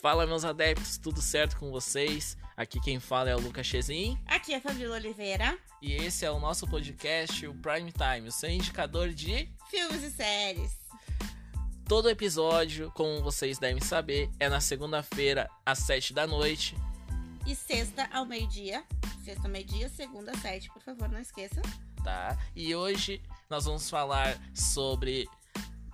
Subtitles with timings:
[0.00, 2.34] Fala, meus adeptos, tudo certo com vocês?
[2.56, 4.18] Aqui quem fala é o Lucas Chezin.
[4.24, 5.58] Aqui é a Fabíola Oliveira.
[5.82, 10.10] E esse é o nosso podcast, o Prime Time, o seu indicador de filmes e
[10.10, 10.72] séries.
[11.86, 16.74] Todo episódio, como vocês devem saber, é na segunda-feira às sete da noite.
[17.46, 18.82] E sexta ao meio-dia.
[19.22, 21.62] Sexta ao meio-dia, segunda às sete, por favor, não esqueçam.
[22.02, 22.38] Tá?
[22.56, 25.28] E hoje nós vamos falar sobre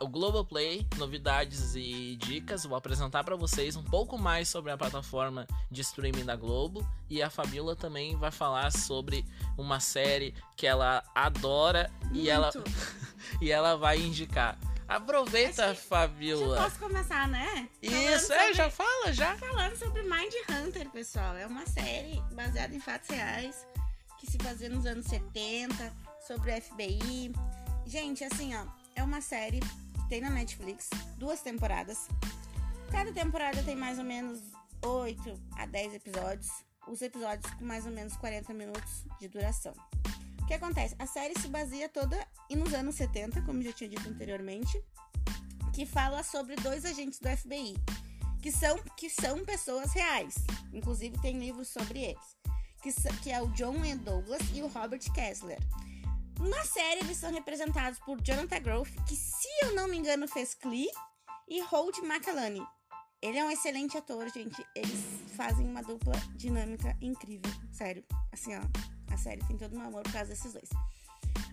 [0.00, 2.64] o Globoplay, novidades e dicas.
[2.64, 7.23] Vou apresentar para vocês um pouco mais sobre a plataforma de streaming da Globo e
[7.23, 9.24] a Fabiola também vai falar sobre
[9.56, 12.16] uma série que ela adora Muito.
[12.16, 12.51] e ela
[13.40, 14.59] e ela vai indicar.
[14.88, 16.56] Aproveita, Fabiola.
[16.56, 17.68] Já posso começar, né?
[17.82, 19.37] Isso, é, sobre- já fala, já.
[19.37, 21.35] Falando sobre Mind Hunter, pessoal.
[21.37, 23.66] É uma série baseada em fatos reais
[24.20, 25.92] que se fazia nos anos 70,
[26.26, 27.32] sobre o FBI.
[27.85, 29.60] Gente, assim, ó, é uma série
[30.09, 32.09] tem na Netflix, duas temporadas.
[32.90, 34.40] Cada temporada tem mais ou menos
[34.85, 36.48] 8 a 10 episódios.
[36.88, 39.74] Os episódios com mais ou menos 40 minutos de duração.
[40.40, 40.95] O que acontece?
[40.98, 42.16] A série se baseia toda
[42.51, 44.80] nos anos 70, como já tinha dito anteriormente,
[45.74, 47.74] que fala sobre dois agentes do FBI
[48.46, 50.37] que são, que são pessoas reais.
[50.73, 52.37] Inclusive tem livros sobre eles.
[52.80, 55.59] Que, que é o John Wayne Douglas e o Robert Kessler.
[56.40, 60.54] Na série eles são representados por Jonathan Groff, que se eu não me engano fez
[60.54, 60.88] Clee,
[61.48, 62.66] e Holt McCallany.
[63.23, 64.64] Ele é um excelente ator, gente.
[64.75, 65.00] Eles
[65.37, 67.50] fazem uma dupla dinâmica incrível.
[67.72, 68.04] Sério.
[68.32, 68.60] Assim, ó.
[69.12, 70.69] A série tem todo o meu amor por causa desses dois.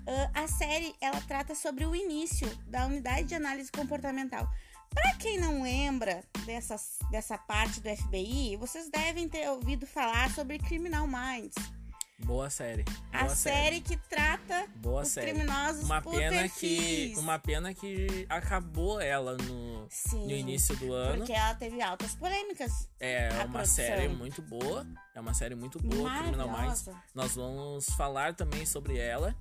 [0.06, 4.48] Ah, a série, ela trata sobre o início da unidade de análise comportamental.
[4.89, 6.76] Pra quem não lembra dessa,
[7.09, 11.55] dessa parte do FBI, vocês devem ter ouvido falar sobre Criminal Minds.
[12.20, 12.86] Boa série.
[13.12, 15.32] A Boa série que trata Boa os série.
[15.32, 21.18] criminosos Uma pena que uma pena que acabou ela no, Sim, no início do ano.
[21.18, 22.88] porque ela teve altas polêmicas.
[23.00, 23.76] É a uma produção.
[23.76, 24.86] série muito boa.
[25.16, 26.90] É uma série muito boa, Criminal Minds.
[27.14, 29.36] Nós vamos falar também sobre ela.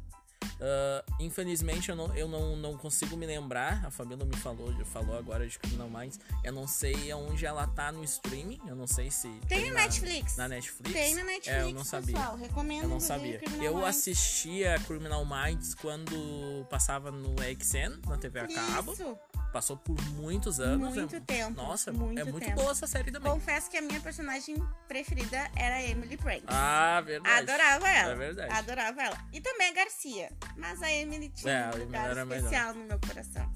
[0.60, 3.84] Ah, infelizmente eu, não, eu não, não consigo me lembrar.
[3.86, 6.18] A Fabíola me falou, já falou agora de Criminal Minds.
[6.44, 8.60] Eu não sei aonde ela tá no streaming.
[8.66, 9.28] Eu não sei se.
[9.48, 10.36] Tem na na Netflix.
[10.36, 10.92] Na Netflix.
[10.92, 12.16] Tem na Netflix, É, eu não sabia.
[12.16, 12.36] pessoal.
[12.36, 13.38] Recomendo Eu não sabia.
[13.38, 13.88] Criminal Eu Minds.
[13.88, 18.92] assistia Criminal Minds quando passava no XN, na TV a cabo.
[18.92, 19.18] Isso.
[19.52, 20.94] Passou por muitos anos.
[20.96, 22.56] Muito é- tempo, Nossa, muito é muito tempo.
[22.56, 23.30] boa essa série também.
[23.30, 24.56] Confesso que a minha personagem
[24.88, 26.44] preferida era a Emily Pranks.
[26.46, 27.50] Ah, verdade.
[27.50, 28.12] Adorava ela.
[28.12, 28.50] É verdade.
[28.54, 29.18] Adorava ela.
[29.30, 30.31] E também a Garcia.
[30.56, 32.44] Mas a Emily tinha É, um lugar era melhor.
[32.44, 33.50] especial no meu coração.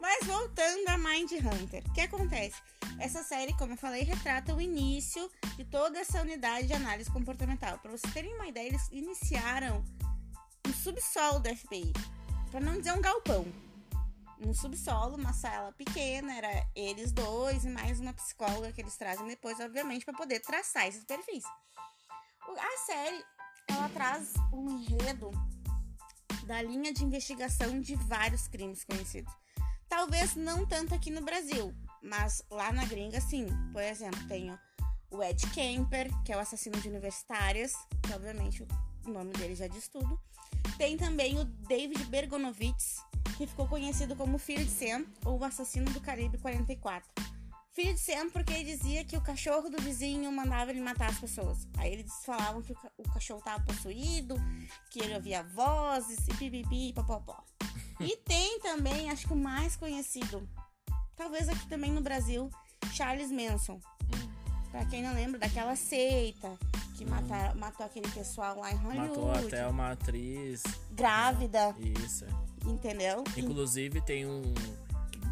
[0.00, 2.56] Mas voltando a Mind Hunter, o que acontece?
[2.98, 7.78] Essa série, como eu falei, retrata o início de toda essa unidade de análise comportamental.
[7.78, 9.84] Para vocês terem uma ideia, eles iniciaram
[10.66, 11.92] no subsolo do FBI.
[12.50, 13.46] Para não dizer um galpão.
[14.38, 19.26] No subsolo, uma sala pequena, era eles dois e mais uma psicóloga que eles trazem
[19.26, 21.44] depois, obviamente, para poder traçar esses perfis.
[22.48, 23.22] A série,
[23.68, 25.30] ela traz um enredo
[26.50, 29.32] da linha de investigação de vários crimes conhecidos.
[29.88, 31.72] Talvez não tanto aqui no Brasil,
[32.02, 33.46] mas lá na gringa, sim.
[33.72, 34.58] Por exemplo, tem o-
[35.12, 37.72] o Ed Kemper, que é o assassino de universitárias,
[38.02, 38.66] que obviamente
[39.06, 40.20] o nome dele já diz tudo.
[40.76, 42.96] Tem também o David Bergonovitz,
[43.36, 47.08] que ficou conhecido como Filho de Sam, ou o assassino do Caribe 44.
[47.80, 51.66] Filho de porque ele dizia que o cachorro do vizinho mandava ele matar as pessoas.
[51.78, 54.34] Aí eles falavam que o, ca- o cachorro tava possuído,
[54.90, 57.42] que ele ouvia vozes e pipipi e popopó.
[58.00, 60.48] E tem também, acho que o mais conhecido,
[61.14, 62.48] talvez aqui também no Brasil,
[62.94, 63.74] Charles Manson.
[64.04, 64.30] Hum.
[64.70, 66.56] Pra quem não lembra, daquela seita
[66.96, 69.08] que mata- matou aquele pessoal lá em Hollywood.
[69.08, 70.62] Matou até uma atriz.
[70.92, 72.24] Grávida, Isso.
[72.66, 73.22] entendeu?
[73.36, 74.42] Inclusive tem um.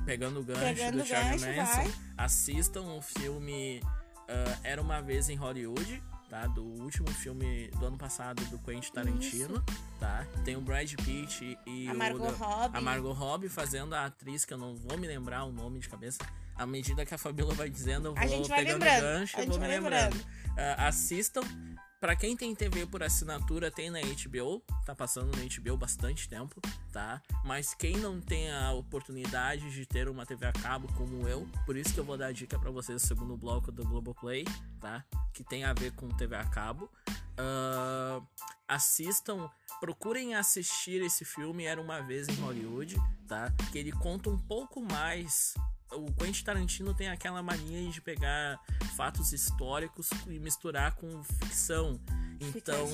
[0.09, 1.83] Pegando o gancho Pegando do o Charlie gancho, Manson.
[1.83, 1.93] vai.
[2.17, 3.83] Assistam o filme
[4.27, 6.03] ah, Era uma vez em Hollywood.
[6.31, 9.65] Tá, do último filme do ano passado do Quentin Tarantino,
[9.99, 10.27] tá?
[10.45, 12.77] Tem o Brad Pitt e A o Margot Robbie.
[12.77, 15.89] a Margot Robbie fazendo a atriz que eu não vou me lembrar o nome de
[15.89, 16.19] cabeça.
[16.55, 19.19] À medida que a Fabiola vai dizendo, eu vou A gente vai pegando lembrando, o
[19.19, 20.15] gancho a e vou me lembrando.
[20.15, 20.27] lembrando.
[20.59, 21.41] Ah, assistam.
[22.01, 24.63] Pra quem tem TV por assinatura, tem na HBO.
[24.87, 26.61] Tá passando na HBO bastante tempo,
[26.93, 27.21] tá?
[27.45, 31.77] Mas quem não tem a oportunidade de ter uma TV a cabo como eu, por
[31.77, 34.45] isso que eu vou dar a dica pra vocês no segundo bloco do Globoplay,
[34.81, 35.05] tá?
[35.35, 36.89] Que tem a ver com TV a cabo.
[37.37, 38.21] Ah,
[38.69, 39.51] assistam,
[39.81, 42.97] procurem assistir esse filme Era uma vez em Hollywood,
[43.27, 43.53] tá?
[43.71, 45.55] Que ele conta um pouco mais.
[45.93, 48.61] O Quentin Tarantino tem aquela mania de pegar
[48.97, 51.99] fatos históricos e misturar com ficção.
[52.41, 52.87] Então,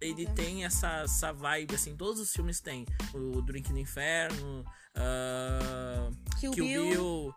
[0.00, 0.34] ele Uhum.
[0.34, 2.86] tem essa, essa vibe, assim, todos os filmes têm.
[3.12, 6.10] O Drink no Inferno, ah,
[6.40, 6.88] Kill Kill Bill.
[6.90, 7.34] Bill,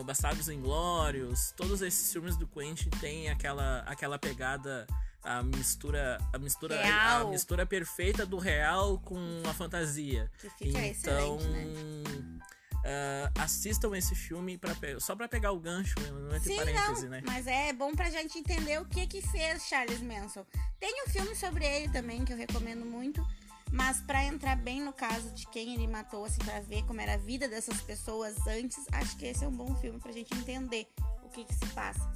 [0.00, 4.86] uh, Bastardos Inglórios, todos esses filmes do Quentin têm aquela, aquela pegada
[5.22, 7.28] a mistura a mistura Real.
[7.28, 9.16] a mistura perfeita do real com
[9.48, 10.30] a fantasia.
[10.38, 12.38] Que fica então, excelente, né?
[12.84, 17.10] Ah, assistam esse filme para só pra pegar o gancho, não entre Sim, parênteses, não,
[17.10, 17.22] né?
[17.24, 20.44] mas é bom pra gente entender o que que fez Charles Manson.
[20.78, 23.26] Tem um filme sobre ele também que eu recomendo muito,
[23.72, 27.14] mas pra entrar bem no caso de quem ele matou, assim, pra ver como era
[27.14, 30.86] a vida dessas pessoas antes, acho que esse é um bom filme pra gente entender
[31.24, 32.12] o que que se passa.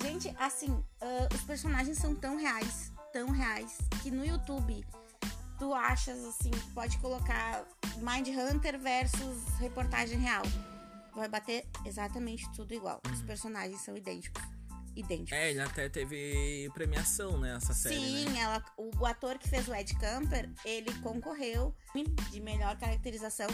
[0.00, 4.82] Gente, assim, ah, os personagens são tão reais, tão reais, que no YouTube
[5.62, 7.64] tu achas assim, pode colocar
[7.98, 10.42] Mind Hunter versus reportagem real.
[11.14, 13.00] Vai bater exatamente tudo igual.
[13.12, 14.42] Os personagens são idênticos.
[14.96, 15.32] Idênticos.
[15.32, 18.40] É, ele até teve premiação, né, essa série, Sim, né?
[18.40, 21.72] ela, o, ator que fez o Ed Camper, ele concorreu
[22.32, 23.46] de melhor caracterização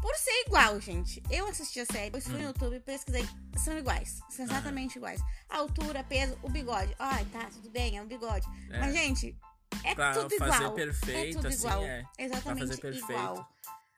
[0.00, 1.20] por ser igual, gente.
[1.28, 2.38] Eu assisti a série, depois fui Hum.
[2.38, 3.28] no YouTube e pesquisei.
[3.56, 4.20] São iguais.
[4.30, 5.20] São exatamente iguais.
[5.48, 6.94] A altura, peso, o bigode.
[7.00, 8.46] Ai, tá, tudo bem, é um bigode.
[8.70, 8.78] É.
[8.78, 9.36] Mas, gente,
[9.84, 10.72] é Pra tudo fazer igual.
[10.74, 11.82] perfeito, é tudo assim, igual.
[11.84, 12.02] é.
[12.16, 13.12] Pra Exatamente fazer perfeito.
[13.12, 13.48] igual.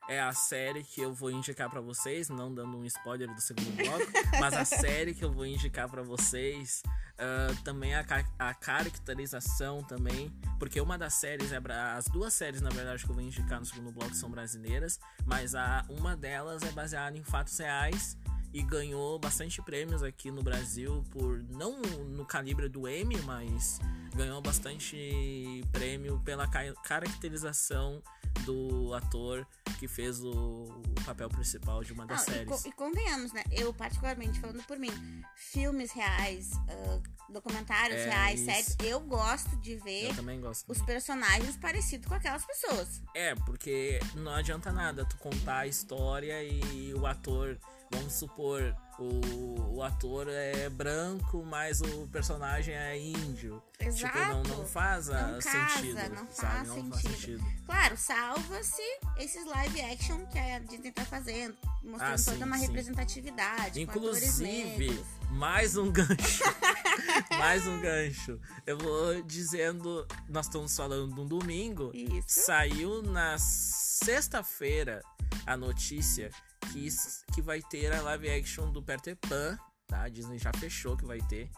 [0.07, 3.75] É a série que eu vou indicar pra vocês, não dando um spoiler do segundo
[3.75, 4.05] bloco,
[4.39, 6.83] mas a série que eu vou indicar pra vocês,
[7.17, 11.59] ah, também a, ca- a caracterização também, porque uma das séries é
[11.95, 15.55] as duas séries na verdade que eu vou indicar no segundo bloco são brasileiras, mas
[15.55, 18.15] a uma delas é baseada em fatos reais
[18.55, 23.79] e ganhou bastante prêmios aqui no Brasil por não no calibre do Emmy, mas
[24.15, 28.01] ganhou bastante prêmio pela ca- caracterização
[28.45, 29.45] do ator
[29.77, 30.65] que fez o,
[31.05, 32.61] papel principal de uma das e, séries.
[32.61, 33.43] co- e convenhamos, né?
[33.51, 34.89] Eu, particularmente, falando por mim,
[35.35, 36.99] filmes reais, ah,
[37.29, 38.45] documentários É, reais, isso.
[38.49, 40.71] séries, eu gosto de ver gosto.
[40.71, 43.01] os personagens parecidos com aquelas pessoas.
[43.13, 47.57] É, porque não adianta nada tu contar a história e o ator,
[47.95, 53.61] vamos supor, o, o ator é branco, mas o personagem é índio.
[53.79, 54.13] Exato.
[54.17, 55.95] Tipo, não, não faz ah, Não casa, sentido.
[56.15, 56.55] não sabe?
[56.55, 57.15] faz não faz sentido.
[57.41, 57.45] sentido.
[57.65, 58.81] Claro, salva-se
[59.17, 62.67] esses live action que a Disney tá fazendo, mostrando Ah, sim, toda uma sim.
[62.67, 63.81] representatividade.
[63.81, 65.03] Inclusive.
[65.35, 66.43] Mais um gancho.
[67.37, 68.39] mais um gancho.
[68.65, 71.91] Eu vou dizendo, nós estamos falando de um domingo.
[71.93, 72.45] Isso.
[72.45, 75.01] Saiu na sexta-feira
[75.45, 76.29] a notícia
[76.71, 76.87] que,
[77.33, 80.03] que vai ter a live action do Peter Pan, tá?
[80.03, 81.49] A Disney já fechou que vai ter.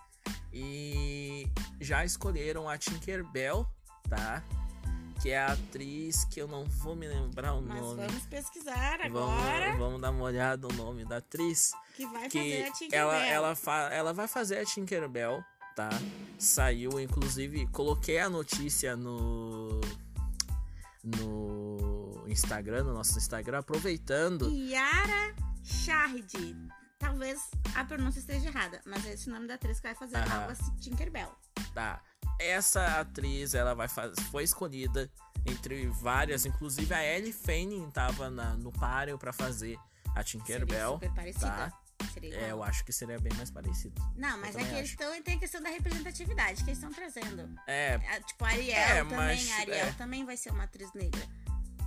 [0.51, 1.47] E
[1.79, 3.65] já escolheram a Tinkerbell,
[4.09, 4.43] tá?
[5.21, 8.05] Que é a atriz que eu não vou me lembrar o Mas nome.
[8.05, 12.37] vamos pesquisar Vamos, agora vamos dar uma olhada no nome da atriz que vai que
[12.39, 12.99] fazer a Tinkerbell.
[12.99, 15.43] ela, ela, fa ela vai fazer a Tinkerbell,
[15.75, 15.89] tá?
[16.37, 19.81] Saiu, inclusive, coloquei a notícia no
[21.03, 24.49] no Instagram, no nosso Instagram, aproveitando.
[24.51, 25.33] Yara
[25.63, 26.55] Shahid.
[26.99, 30.17] Talvez a pronúncia esteja errada, mas é esse o nome da atriz que vai fazer
[30.17, 31.31] a nova Tinkerbell.
[31.73, 32.01] Tá.
[32.39, 34.13] Essa atriz, ela vai faz...
[34.31, 35.09] foi escolhida
[35.45, 40.93] entre várias, inclusive a Ellie Fanning tava na, no páreo pra fazer a Seria Tinkerbell.
[40.93, 41.47] super parecida.
[41.47, 41.73] tá?
[42.13, 43.95] Seria É, eu acho que seria bem mais parecido.
[44.15, 44.97] Não, mas é que eles acho.
[44.97, 47.49] tão, tem a questão da representatividade que eles estão trazendo.
[47.65, 49.17] É, É, tipo, a Ariel É, também.
[49.17, 49.91] mas, Ariel é.
[49.93, 51.21] também vai ser uma atriz negra.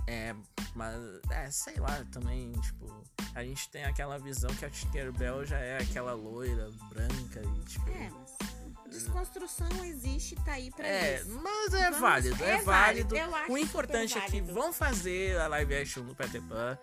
[0.07, 0.35] É,
[0.75, 0.95] mas,
[1.29, 3.03] é, sei lá, também, tipo,
[3.33, 7.89] a gente tem aquela visão que a Tinkerbell já é aquela loira, branca e, tipo...
[7.89, 8.31] É, mas
[8.91, 11.39] desconstrução existe, tá aí pra É, isso.
[11.41, 13.15] mas é Vamos- válido, é, é válido.
[13.15, 14.53] válido, O importante super é que válido.
[14.53, 16.77] vão fazer a live action do Peter Pan.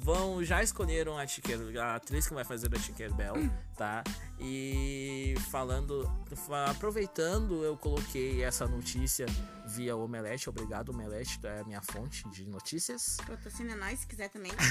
[0.00, 3.34] Vão, já escolheram a, Tinker, a atriz que vai fazer a Tinkerbell,
[3.76, 4.04] tá?
[4.38, 6.04] E falando,
[6.46, 9.24] fa- aproveitando, eu coloquei essa notícia
[9.68, 10.50] via Omelete.
[10.50, 13.16] Obrigado, Omelete, é a minha fonte de notícias.
[13.26, 14.52] Patrocina nós, se quiser também.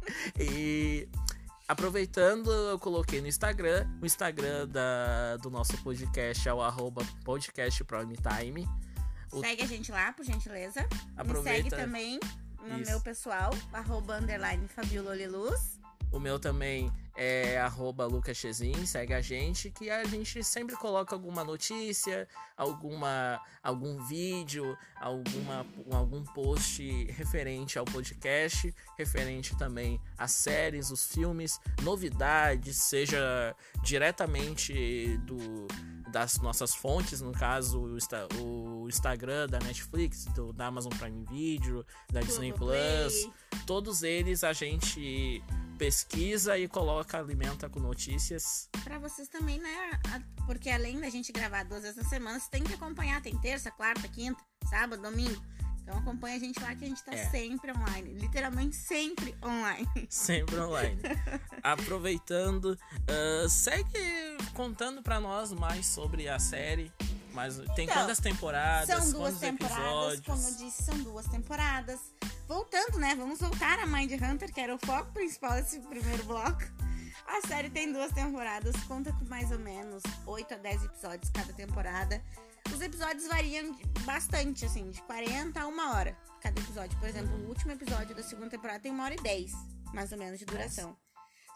[0.40, 1.06] E
[1.70, 3.86] aproveitando, eu coloquei no Instagram.
[4.02, 8.68] O Instagram da, do nosso podcast é o arroba podcast Prime Time.
[9.32, 10.86] O- Segue a gente lá, por gentileza.
[11.16, 11.62] Aproveita.
[11.64, 12.20] Me segue também
[12.68, 12.90] no Isso.
[12.90, 15.78] meu pessoal, arroba underline Fabiola Oliluz.
[16.12, 21.14] O meu também é arroba Lucas Chezin, segue a gente, que a gente sempre coloca
[21.14, 30.90] alguma notícia, alguma, algum vídeo, alguma, algum post referente ao podcast, referente também às séries,
[30.90, 35.66] os filmes, novidades, seja diretamente do,
[36.10, 41.24] das nossas fontes, no caso o, Insta- o Instagram da Netflix, do, da Amazon Prime
[41.30, 42.52] Video, da Disney.
[42.52, 43.28] Plus,
[43.66, 45.42] todos eles a gente
[45.78, 48.68] pesquisa e coloca, alimenta com notícias.
[48.84, 50.00] Pra vocês também, né?
[50.46, 53.20] Porque além da gente gravar duas vezes na semana, você tem que acompanhar.
[53.22, 55.40] Tem terça, quarta, quinta, sábado, domingo.
[55.82, 57.30] Então acompanha a gente lá que a gente tá É.
[57.30, 58.14] sempre online.
[58.14, 59.88] Literalmente sempre online.
[60.08, 61.00] Sempre online.
[61.62, 62.78] Aproveitando,
[63.08, 63.92] ah, segue
[64.54, 66.92] contando pra nós mais sobre a série.
[67.32, 68.88] Mas tem Então, quantas temporadas?
[69.04, 69.78] São duas temporadas,
[70.18, 70.26] episódios?
[70.26, 72.00] como eu disse, são duas temporadas.
[72.48, 73.14] Voltando, né?
[73.14, 76.60] Vamos voltar a Mind Hunter, que era o foco principal desse primeiro bloco.
[77.26, 81.52] A série tem duas temporadas, conta com mais ou menos 8 a 10 episódios cada
[81.52, 82.22] temporada.
[82.72, 86.98] Os episódios variam bastante, assim, de 40 a uma hora cada episódio.
[86.98, 89.52] Por exemplo, o último episódio da segunda temporada tem uma hora e 10,
[89.92, 90.96] mais ou menos, de duração.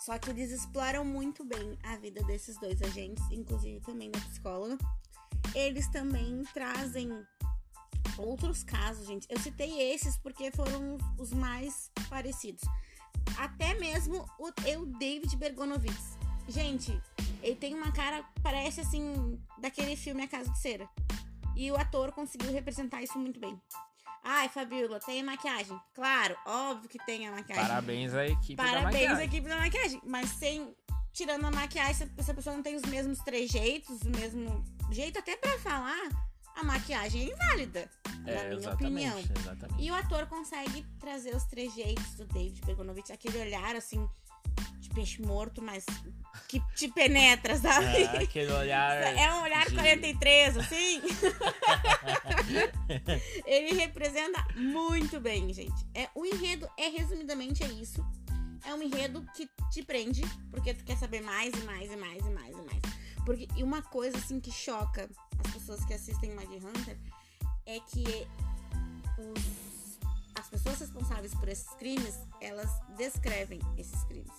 [0.00, 4.76] Só que eles exploram muito bem a vida desses dois agentes, inclusive também da psicóloga.
[5.54, 7.11] Eles também trazem
[8.18, 9.26] outros casos, gente.
[9.30, 12.62] Eu citei esses porque foram os mais parecidos.
[13.38, 16.16] Até mesmo o, o David Bergonovitz.
[16.49, 17.00] Gente,
[17.43, 20.88] ele tem uma cara, parece assim, daquele filme A Casa de Cera.
[21.57, 23.61] E o ator conseguiu representar isso muito bem.
[24.23, 25.78] Ai, Fabiola, tem a maquiagem?
[25.95, 27.66] Claro, óbvio que tem a maquiagem.
[27.66, 29.25] Parabéns à equipe da Parabéns à maquiagem.
[29.26, 30.00] equipe da maquiagem.
[30.04, 30.75] Mas sem.
[31.12, 35.57] Tirando a maquiagem, essa pessoa não tem os mesmos trejeitos, o mesmo jeito até pra
[35.61, 36.09] falar,
[36.56, 37.90] a maquiagem é inválida.
[38.25, 39.18] na É, minha exatamente, opinião.
[39.40, 39.82] exatamente.
[39.82, 44.06] E o ator consegue trazer os trejeitos do David Bergonovitch, aquele olhar assim,
[44.78, 45.84] de peixe morto, mas
[46.49, 48.02] que te penetra, sabe?
[48.04, 49.02] É, aquele olhar.
[49.16, 51.00] É um olhar de- 43, assim.
[53.46, 55.87] Ele representa muito bem, gente.
[55.94, 58.04] É, o enredo é resumidamente é isso.
[58.66, 62.25] É um enredo que te prende, porque tu quer saber mais e mais e mais
[62.25, 62.80] e mais e mais.
[63.25, 65.09] Porque, e uma coisa assim que choca
[65.45, 66.99] as pessoas que assistem Mind Hunter
[67.66, 68.26] é que
[69.19, 69.99] os-
[70.35, 74.33] as pessoas responsáveis por esses crimes, elas descrevem esses crimes.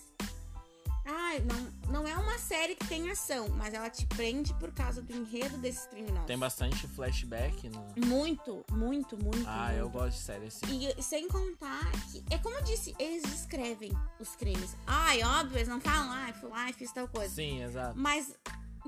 [1.08, 5.00] Ai, não, não é uma série que tem ação, mas ela te prende por causa
[5.00, 6.26] do enredo desses criminosos.
[6.26, 7.94] Tem bastante flashback no.
[8.06, 9.44] Muito, muito, muito.
[9.46, 9.78] Ah, muito.
[9.78, 10.66] eu gosto de série assim.
[10.66, 14.76] E sem contar que, é como eu disse, eles descrevem os crimes.
[14.84, 17.32] Ai, óbvio, eles não falam, ai, fui lá e fiz tal coisa.
[17.32, 17.96] Sim, exato.
[17.96, 18.34] Mas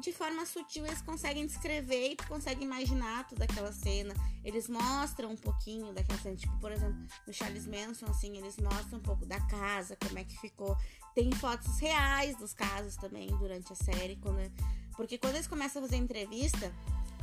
[0.01, 4.15] de forma sutil eles conseguem descrever e tu consegue imaginar toda aquela cena.
[4.45, 6.37] Eles mostram um pouquinho daquela cena.
[6.37, 10.25] Tipo, por exemplo, no Charles Manson, assim, eles mostram um pouco da casa, como é
[10.25, 10.77] que ficou.
[11.15, 14.17] Tem fotos reais dos casos também durante a série.
[14.17, 14.39] Quando...
[14.97, 16.73] Porque quando eles começam a fazer entrevista,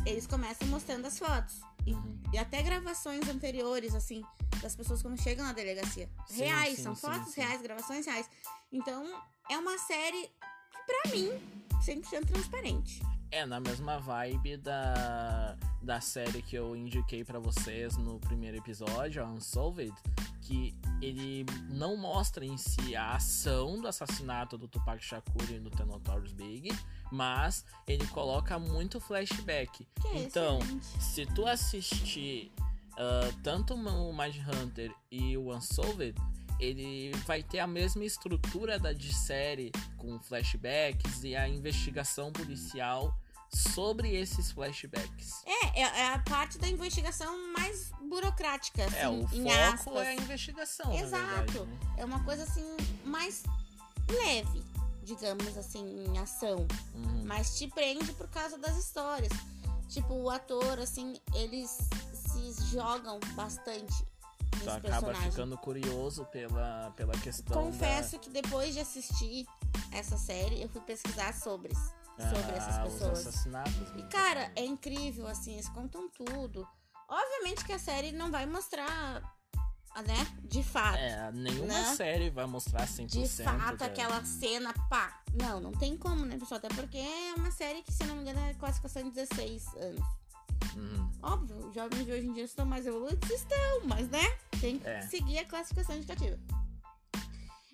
[0.06, 1.62] eles começam mostrando as fotos.
[1.86, 2.20] E, Uhum.
[2.34, 4.24] e até gravações anteriores, assim,
[4.62, 6.10] das pessoas quando chegam na delegacia.
[6.28, 8.30] Sim, reais, sim, são sim, fotos reais, gravações reais.
[8.72, 9.06] Então,
[9.50, 10.30] é uma série
[10.86, 11.32] pra mim,
[11.84, 13.02] 100% transparente.
[13.32, 19.26] É, na mesma vibe da, da série que eu indiquei pra vocês no primeiro episódio,
[19.26, 19.94] Unsolved,
[20.42, 25.70] que ele não mostra em si a ação do assassinato do Tupac Shakur e do
[25.70, 26.70] The Notorious Big,
[27.12, 29.86] mas ele coloca muito flashback.
[30.02, 31.04] Que é Então, excelente.
[31.04, 32.52] se tu assistir
[32.98, 36.16] ah, tanto o Mind Hunter e o Unsolved,
[36.60, 43.16] ele vai ter a mesma estrutura da de série, com flashbacks e a investigação policial
[43.50, 45.44] sobre esses flashbacks.
[45.46, 49.50] É, é, é a parte da investigação mais burocrática, assim, é, o foco
[49.98, 50.04] aspas.
[50.04, 51.54] é a investigação, Exato.
[51.54, 51.80] verdade, né?
[51.98, 52.66] É uma coisa, assim,
[53.06, 53.44] mais
[54.10, 54.64] leve,
[55.04, 56.68] digamos assim, em ação.
[56.94, 57.24] Uhum.
[57.26, 59.32] Mas te prende por causa das histórias.
[59.90, 61.78] Tipo, o ator, assim, eles
[62.14, 64.06] se jogam bastante
[64.60, 65.32] Tu nesse acaba personagem.
[65.32, 69.46] ficando curioso pela, pela questão Confesso que depois de assistir
[69.92, 71.74] essa série, eu fui pesquisar sobre,
[72.18, 73.20] da, sobre essas ah, os pessoas.
[73.28, 73.90] assassinatos.
[73.98, 76.68] E, cara, é incrível, assim, eles contam tudo.
[77.08, 79.22] Obviamente que a série não vai mostrar,
[80.08, 80.98] né, de fato.
[80.98, 81.96] É, nenhuma né?
[81.96, 85.22] série vai mostrar 100% De fato, da- aquela cena, pá.
[85.34, 86.58] Não, não tem como, né, pessoal?
[86.58, 90.06] Até porque é uma série que, se não me engano, é classificação de 16 anos.
[90.76, 91.10] Uhum.
[91.22, 94.24] Óbvio, os jovens de hoje em dia estão mais evoluídos, estão, mas, né?
[94.66, 95.02] Tem que É.
[95.04, 96.40] seguir a classificação indicativa.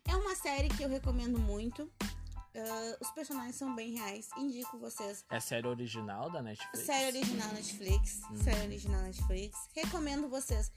[0.06, 1.90] É uma série que eu recomendo muito.
[2.54, 4.28] Ah, os personagens são bem reais.
[4.38, 5.24] Indico vocês.
[5.30, 6.86] É série original da Netflix?
[6.86, 8.22] Série original Netflix.
[8.30, 8.44] Uhum.
[8.44, 9.58] Série original Netflix.
[9.74, 10.70] Recomendo vocês.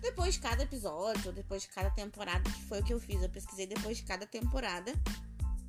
[0.00, 3.22] Depois de cada episódio, depois de cada temporada, que foi o que eu fiz.
[3.22, 4.92] Eu pesquisei depois de cada temporada.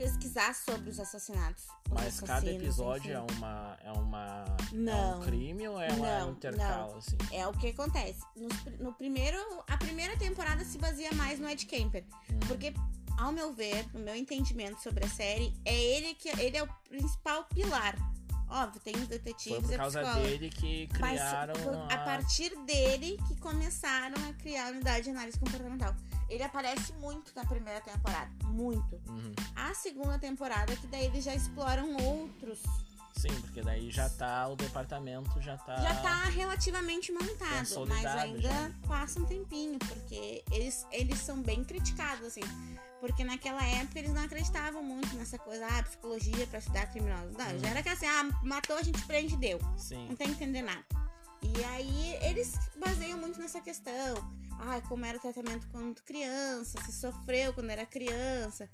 [0.04, 1.64] Pesquisar sobre os assassinatos.
[1.64, 3.34] os Mas cada assassinos, episódio enfim.
[3.34, 5.20] é uma é uma é Não.
[5.20, 7.18] um crime ou é Não, uma intercala assim?
[7.32, 8.20] É o que acontece.
[8.64, 12.04] Pri- No, primeiro, a primeira temporada se baseia mais no Ed Kemper.
[12.30, 12.40] Hum.
[12.50, 12.74] Porque,
[13.18, 16.68] ao meu ver, no meu entendimento sobre a série, é ele que ele é o
[16.90, 17.96] principal pilar.
[18.54, 21.86] Óbvio, tem os Foi detetives por e a causa dele que Mas criaram foi a...
[21.86, 25.96] a partir dele que começaram a criar a unidade de análise comportamental.
[26.30, 28.30] Ele aparece muito na primeira temporada.
[28.46, 29.02] Muito.
[29.08, 29.34] Uhum.
[29.56, 32.60] A segunda temporada, que daí eles já exploram outros
[33.16, 35.78] Sim, porque daí já tá, o departamento já tá.
[35.78, 38.72] Já tá relativamente montado, mas ainda já.
[38.88, 42.42] passa um tempinho, porque eles, eles são bem criticados, assim.
[43.04, 47.34] Porque naquela época eles não acreditavam muito nessa coisa, ah, psicologia pra estudar criminosos.
[47.34, 47.60] Não, Hum.
[47.60, 49.60] já era que assim, ah, matou, a gente prende, deu.
[49.78, 50.08] Sim.
[50.08, 50.86] Não tem que entender nada.
[51.42, 54.16] E aí eles baseiam muito nessa questão.
[54.58, 58.70] Ah, como era o tratamento quando criança, se sofreu quando era criança,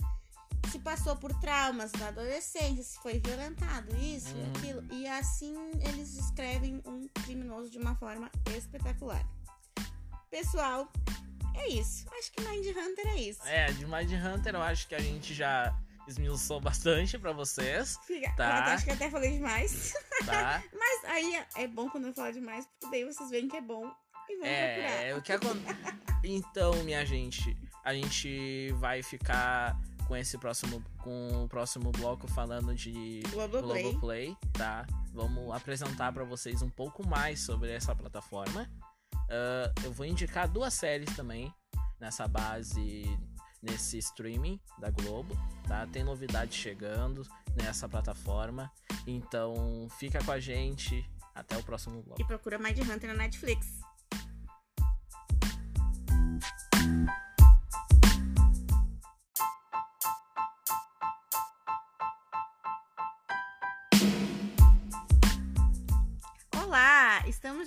[0.71, 4.43] se passou por traumas na adolescência, se foi violentado, isso Uhum.
[4.43, 4.93] e aquilo.
[4.93, 5.55] E assim
[5.87, 9.25] eles descrevem um criminoso de uma forma espetacular.
[10.29, 10.87] Pessoal,
[11.59, 12.05] é isso.
[12.17, 13.41] Acho que Mind Hunter é isso.
[13.47, 15.73] É, de Mind Hunter eu acho que a gente já
[16.07, 18.65] esmiuçou bastante pra vocês, Fica- Tá.
[18.67, 19.93] Eu acho que até falei demais.
[20.25, 20.63] tá?
[20.73, 23.61] Mas aí é- é bom quando eu falo demais, porque daí vocês veem que é
[23.61, 23.85] bom
[24.29, 25.03] e vão procurar.
[25.03, 25.79] É, o que acontece.
[26.21, 30.83] Então, minha gente, a gente vai ficar com esse próximo.
[30.97, 33.83] com o próximo bloco falando de Globoplay.
[33.83, 34.85] Globoplay, tá?
[35.13, 38.69] Vamos apresentar pra vocês um pouco mais sobre essa plataforma.
[39.29, 41.53] Ah, eu vou indicar duas séries também
[41.99, 43.03] nessa base,
[43.61, 45.85] nesse streaming da Globo, tá?
[45.87, 47.23] Tem novidade chegando
[47.55, 48.71] nessa plataforma.
[49.05, 51.09] Então, fica com a gente.
[51.35, 52.21] Até o próximo bloco.
[52.21, 53.79] E procura Mind Hunter na Netflix.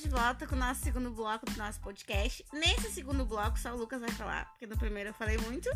[0.02, 2.44] De volta com o nosso segundo bloco do nosso podcast.
[2.52, 5.68] Nesse segundo bloco, só o Lucas vai falar, porque no primeiro eu falei muito.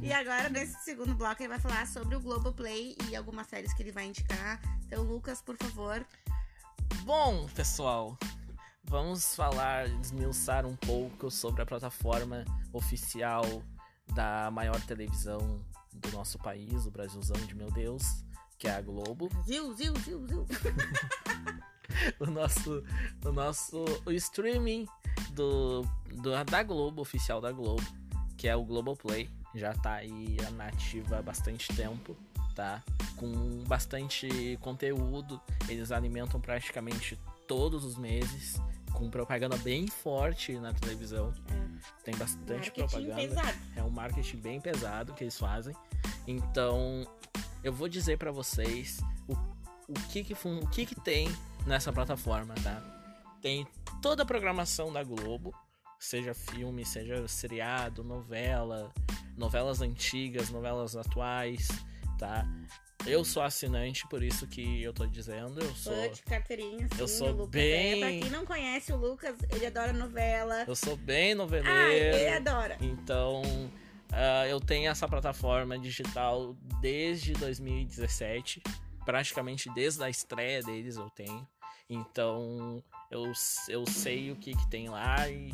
[0.00, 3.82] E agora, nesse segundo bloco, ele vai falar sobre o Globoplay e algumas séries que
[3.82, 4.60] ele vai indicar.
[4.86, 6.04] Então, Lucas, por favor,
[7.04, 8.16] Bom, pessoal,
[8.84, 13.42] vamos falar, desmiuçar um pouco sobre a plataforma oficial
[14.14, 18.24] da maior televisão do nosso país, o Brasilzão de meu Deus,
[18.56, 19.28] que é a Globo.
[19.44, 20.46] Zil, zil, zil, zil.
[22.20, 22.82] O nosso,
[23.24, 24.86] o nosso o streaming
[25.32, 27.82] do, do- da Globo, oficial da Globo,
[28.36, 29.28] que é o Globoplay.
[29.54, 32.16] Já tá aí na ativa há bastante tempo,
[32.54, 32.82] tá?
[33.16, 35.40] Com bastante conteúdo.
[35.68, 38.60] Eles alimentam praticamente todos os meses.
[38.94, 41.32] Com propaganda bem forte na televisão.
[42.04, 43.14] Tem bastante Marketing propaganda.
[43.16, 43.58] pesado.
[43.76, 45.74] É um marketing bem pesado que eles fazem.
[46.26, 47.06] Então,
[47.64, 49.32] eu vou dizer pra vocês o,
[49.88, 51.28] o, que, que, o que, que tem
[51.66, 52.82] nessa plataforma, tá?
[53.40, 53.66] Tem
[54.00, 55.54] toda a programação da Globo,
[55.98, 58.92] seja filme, seja seriado, novela,
[59.36, 61.68] novelas antigas, novelas atuais,
[62.18, 62.46] tá?
[63.04, 67.00] Eu sou assinante, por isso que eu tô dizendo, eu sou Fã de carteirinha, sim,
[67.00, 67.98] eu sou Lucas bem- é.
[67.98, 70.62] Pra quem não conhece o Lucas, ele adora novela.
[70.68, 72.16] eu sou bem noveleiro.
[72.16, 72.78] ele adora.
[72.80, 73.42] Então,
[74.12, 78.62] ah, eu tenho essa plataforma digital desde 2017.
[79.04, 81.46] Praticamente desde a estreia deles eu tenho.
[81.88, 83.30] Então, eu,
[83.68, 85.28] eu sei o que, que tem lá.
[85.28, 85.52] E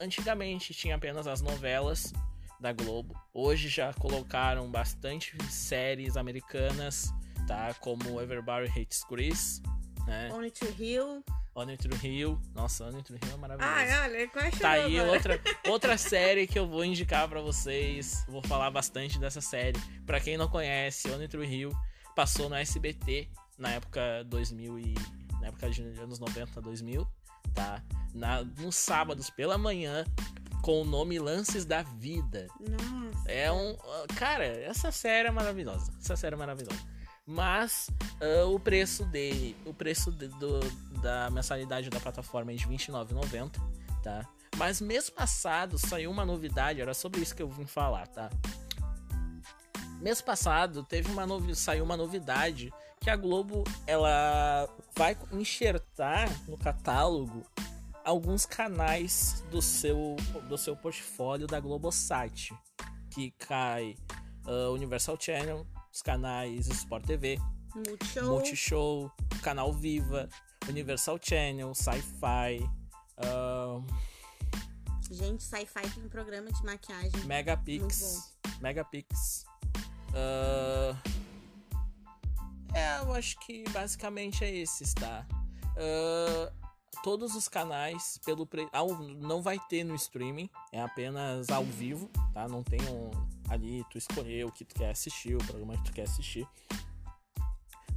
[0.00, 2.12] antigamente tinha apenas as novelas
[2.58, 3.14] da Globo.
[3.32, 7.12] Hoje já colocaram bastante séries americanas,
[7.46, 7.74] tá?
[7.74, 9.62] Como Everybody Hates Chris,
[10.06, 10.30] né?
[10.32, 11.24] Only to Hill.
[11.54, 12.40] Honey True Hill.
[12.54, 13.74] Nossa, Honey True Hill é maravilhoso.
[13.74, 15.12] Ai, olha, quase Tá aí agora.
[15.12, 18.24] outra, outra série que eu vou indicar pra vocês.
[18.26, 19.78] Vou falar bastante dessa série.
[20.06, 21.70] Pra quem não conhece, Only True Hill
[22.14, 24.94] passou no SBT na época 2000 e
[25.40, 27.06] na época de anos 90, 2000,
[27.54, 27.82] tá?
[28.14, 30.04] Na, nos sábados pela manhã
[30.62, 32.46] com o nome Lances da Vida.
[32.60, 33.30] Nossa.
[33.30, 33.76] É um,
[34.16, 35.92] cara, essa série é maravilhosa.
[36.00, 36.80] Essa série é maravilhosa.
[37.26, 40.60] Mas ah, o preço dele, o preço de- do,
[41.00, 43.50] da mensalidade da plataforma é de R$ 29,90,
[44.02, 44.28] tá?
[44.56, 48.30] Mas mês passado saiu uma novidade, era sobre isso que eu vim falar, tá?
[50.02, 56.58] Mês passado teve uma novi saiu uma novidade que a Globo ela vai enxertar no
[56.58, 57.46] catálogo
[58.04, 60.16] alguns canais do seu
[60.48, 62.50] do seu portfólio da Globosat,
[63.10, 63.94] que cai
[64.44, 67.38] ah, Universal Channel, os canais Sport TV,
[67.72, 68.24] Multishow.
[68.24, 70.28] Multishow, Canal Viva,
[70.68, 72.68] Universal Channel, Sci-Fi,
[73.18, 73.80] ah,
[75.12, 77.24] Gente, Sci-Fi tem programa de maquiagem.
[77.24, 79.44] Megapix, Megapix.
[80.14, 80.96] Ah,
[82.74, 85.26] é, eu acho que basicamente é esses, tá?
[85.76, 86.52] Ah,
[87.02, 88.68] todos os canais pelo pre...
[88.72, 92.46] ao- não vai ter no streaming, é apenas ao vivo, tá?
[92.48, 93.10] Não tem um
[93.48, 96.46] ali tu escolher o que tu quer assistir, o programa que tu quer assistir.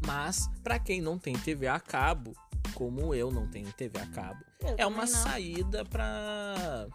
[0.06, 2.36] Mas pra quem não tem TV a cabo,
[2.74, 5.08] como eu não tenho TV a cabo, Eu é uma não.
[5.08, 6.88] saída pra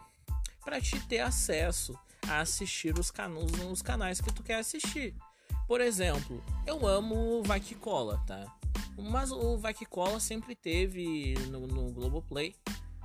[0.63, 5.15] para te ter acesso a assistir os, canus, os canais que tu quer assistir.
[5.67, 8.45] Por exemplo, eu amo Vai Que Cola, tá?
[8.97, 12.55] Mas o Vai Que Cola sempre teve no, no Globoplay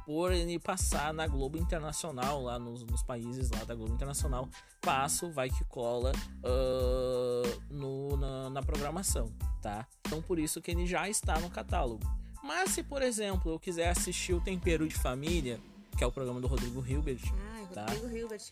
[0.05, 4.49] por ele passar na Globo Internacional, lá nos, nos, países lá da Globo Internacional,
[4.81, 6.13] passa o Vai Que Cola
[6.45, 9.85] uh, no, na, na, programação, tá?
[10.07, 12.05] Então por isso que ele já está no catálogo.
[12.43, 15.59] Mas se, por exemplo, eu quiser assistir o Tempero de Família,
[15.99, 17.23] que é o programa do Rodrigo Hilbert.
[17.73, 17.83] Tá?
[17.83, 18.43] Rodrigo Hilbert.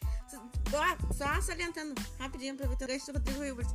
[1.12, 3.68] Só, salientando rapidinho, aproveitando o gancho do Rodrigo Hilbert.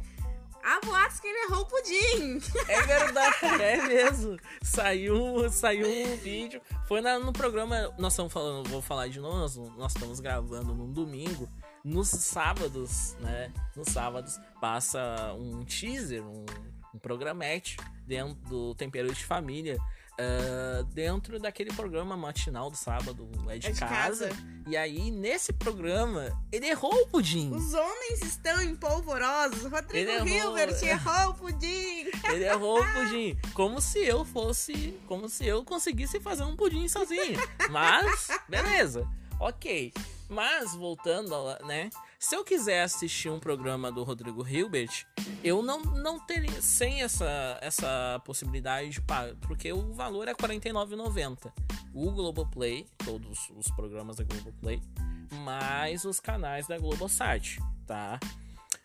[0.63, 2.41] Há boatos que ele errou o pudim.
[2.67, 4.38] É verdade, é mesmo.
[4.62, 6.62] Saiu, saiu um vídeo.
[6.88, 7.93] Foi na, no programa.
[7.97, 9.38] Nós estamos falando, vou falar de novo.
[9.38, 11.49] Nós, nós estamos gravando num domingo.
[11.84, 13.54] Nos sábados, né?
[13.75, 16.45] Nos sábados passa um teaser, um,
[16.93, 19.78] um programete dentro do Tempero de Família
[20.19, 24.27] Uh, dentro daquele programa matinal do sábado, é de, é de casa.
[24.27, 24.60] casa.
[24.67, 27.49] E aí, nesse programa, ele errou o pudim.
[27.53, 29.63] Os homens estão empolvorosos.
[29.63, 31.13] Rodrigo ele Hilbert errou...
[31.15, 32.10] errou o pudim.
[32.29, 33.38] Ele errou o pudim.
[33.53, 34.99] Como se eu fosse.
[35.08, 37.39] Como se eu conseguisse fazer um pudim sozinho.
[37.71, 39.08] Mas, beleza.
[39.39, 39.93] Ok.
[40.27, 41.89] Mas, voltando, né?
[42.19, 45.08] Se eu quiser assistir um programa do Rodrigo Hilbert,
[45.41, 50.38] eu não, não teria sem essa, essa possibilidade de pagar, porque o valor é R$
[50.38, 51.49] 49,90.
[51.93, 54.82] O Globoplay, todos os programas da Globoplay,
[55.45, 58.19] mais os canais da Globosat, tá?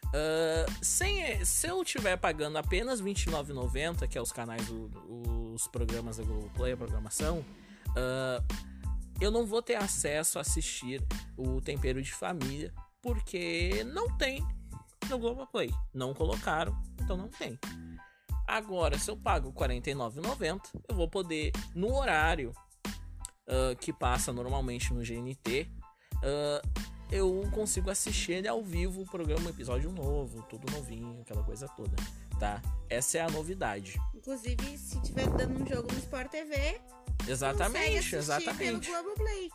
[0.07, 5.67] Uh, sem, se eu estiver pagando apenas R$ 29,90, que é os canais, do, os
[5.67, 7.45] programas da Globoplay, a programação,
[7.89, 8.65] uh,
[9.21, 11.03] eu não vou ter acesso a assistir
[11.37, 12.73] o Tempero de Família,
[13.05, 14.43] porque não tem
[15.11, 15.71] no Globoplay.
[15.93, 17.59] Não colocaram, então não tem.
[18.49, 22.53] Agora, se eu pago R$ 49,90, eu vou poder, no horário
[23.47, 25.69] uh, que passa normalmente no GNT,
[26.17, 31.69] uh, eu consigo assistir ele ao vivo, o programa, episódio novo, tudo novinho, aquela coisa
[31.69, 31.95] toda,
[32.41, 32.63] tá?
[32.89, 34.01] Essa é a novidade.
[34.15, 36.81] Inclusive, se tiver dando um jogo no Sport TV,
[37.29, 38.89] exatamente, exatamente.
[38.89, 39.51] Pelo Globoplay.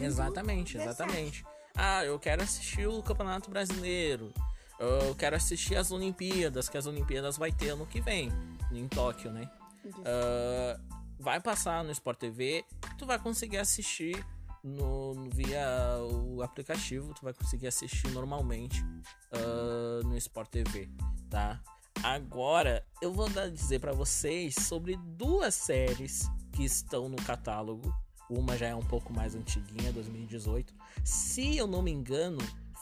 [0.00, 1.44] exatamente, exatamente.
[1.74, 4.32] Ah, eu quero assistir o Campeonato Brasileiro.
[4.78, 8.32] Eu quero assistir as Olimpíadas, que as Olimpíadas vai ter ano que vem,
[8.72, 9.48] em Tóquio, né?
[9.84, 10.80] Uh,
[11.18, 12.64] vai passar no Sport TV,
[12.98, 14.24] tu vai conseguir assistir
[14.62, 15.66] no, via
[16.00, 20.88] o aplicativo, tu vai conseguir assistir normalmente uh, no Sport TV,
[21.30, 21.60] tá?
[22.02, 27.94] Agora eu vou dizer para vocês sobre duas séries que estão no catálogo
[28.38, 30.74] uma já é um pouco mais antiguinha, 2018.
[31.04, 32.38] Se eu não me engano,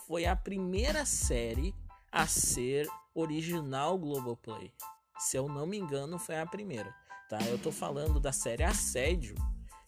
[0.06, 1.74] foi a primeira série
[2.10, 4.72] a ser original Globoplay.
[5.18, 6.94] Se eu não me engano, foi a primeira.
[7.28, 7.38] Tá?
[7.42, 9.34] Eu tô falando da série Assédio,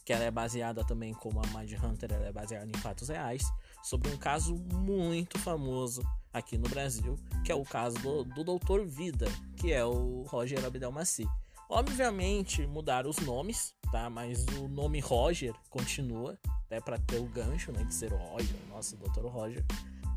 [0.04, 3.42] que ela é baseada também como a Mind Hunter, ela é baseada em fatos reais,
[3.82, 8.84] sobre um caso muito famoso aqui no Brasil, que é o caso do, do Doutor
[8.86, 11.26] Vida, que é o Roger Abdelmaci.
[11.74, 14.10] Obviamente mudaram os nomes, tá?
[14.10, 17.82] Mas o nome Roger continua, até para ter o gancho, né?
[17.82, 19.24] De ser o Roger, nosso Dr.
[19.24, 19.64] Roger,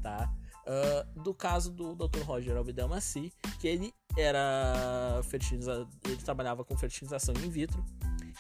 [0.04, 0.30] tá?
[0.68, 2.24] Uh, do caso do Dr.
[2.24, 5.88] Roger Abdelmaci, que ele era fertiliza...
[6.04, 7.82] ele trabalhava com fertilização in vitro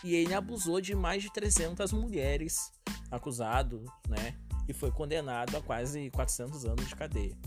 [0.03, 2.69] e ele abusou de mais de 300 mulheres,
[3.09, 4.35] acusado, né?
[4.67, 7.37] E foi condenado a quase 400 anos de cadeia,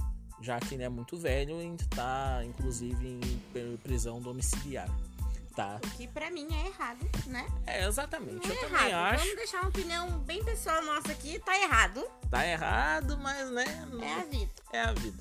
[0.41, 3.21] já que ele é muito velho e está, inclusive,
[3.55, 4.89] em prisão domiciliar
[5.59, 5.81] tá.
[5.85, 7.45] O que pra mim é errado, né?
[7.67, 8.47] É, exatamente.
[8.47, 9.15] Não eu é também errado.
[9.15, 9.25] acho.
[9.25, 12.05] Vamos deixar uma opinião bem pessoal nossa aqui, tá errado.
[12.31, 13.65] Tá errado, mas né.
[14.01, 14.53] É a vida.
[14.73, 15.19] É a vida.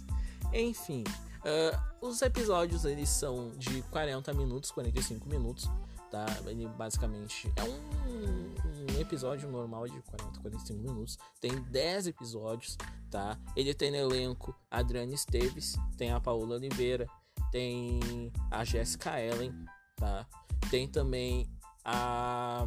[0.54, 1.04] Enfim,
[1.40, 5.68] uh, os episódios eles são de 40 minutos, 45 minutos,
[6.12, 6.28] tá?
[6.46, 11.18] Ele basicamente é um, um episódio normal de 40, 45 minutos.
[11.42, 12.78] Tem 10 episódios,
[13.10, 13.40] tá?
[13.56, 17.08] Ele tem no elenco a Adriana Esteves, tem a Paola Oliveira,
[17.52, 19.52] tem a Jessica Ellen,
[19.98, 20.26] tá?
[20.70, 21.50] Tem também
[21.84, 22.66] a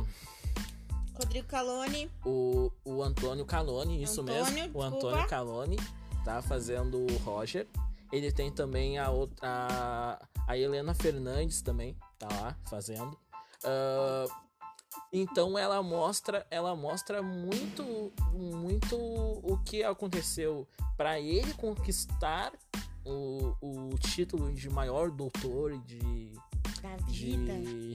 [1.15, 2.11] Rodrigo Calone.
[2.25, 4.57] O, o Antônio Calone, isso Antônio, mesmo.
[4.57, 4.79] Desculpa.
[4.79, 5.77] O Antônio Calone
[6.25, 7.67] tá fazendo o Roger.
[8.13, 13.17] Ele tem também a outra a, a Helena Fernandes também tá lá fazendo.
[13.63, 14.31] Uh,
[15.13, 20.67] então ela mostra, ela mostra muito, muito o que aconteceu
[20.97, 22.53] para ele conquistar
[23.05, 26.33] o, o título de maior doutor de
[26.83, 27.53] da vida.
[27.59, 27.95] de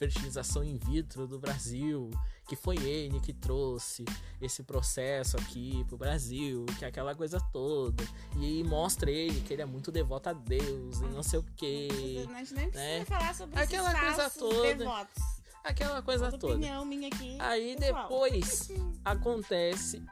[0.00, 2.10] fertilização in vitro do Brasil,
[2.48, 4.02] que foi ele que trouxe
[4.40, 8.02] esse processo aqui pro Brasil, que é aquela coisa toda.
[8.40, 12.26] E mostra ele que ele é muito devoto a Deus e não sei o que.
[12.34, 13.04] A gente nem precisa né?
[13.04, 14.74] falar sobre aquela coisa toda.
[14.74, 15.22] Devotos.
[15.62, 16.54] Aquela coisa toda.
[16.54, 18.02] Opinião minha aqui, Aí pessoal.
[18.04, 18.70] depois
[19.04, 20.02] acontece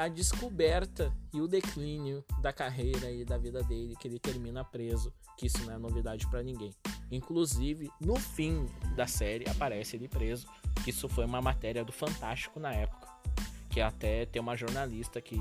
[0.00, 5.12] a descoberta e o declínio da carreira e da vida dele, que ele termina preso,
[5.36, 6.74] que isso não é novidade para ninguém,
[7.10, 10.46] Inclusive, no fim da série aparece ele preso.
[10.86, 13.08] Isso foi uma matéria do Fantástico na época.
[13.68, 15.36] Que até tem uma jornalista que,